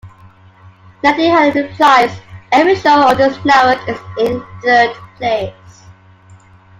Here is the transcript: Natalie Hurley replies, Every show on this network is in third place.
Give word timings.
Natalie 1.03 1.29
Hurley 1.29 1.61
replies, 1.61 2.11
Every 2.51 2.73
show 2.73 3.03
on 3.09 3.17
this 3.17 3.37
network 3.45 3.87
is 3.87 3.99
in 4.17 4.43
third 4.63 4.95
place. 5.17 5.83